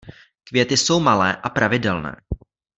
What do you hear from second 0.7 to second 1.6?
jsou malé a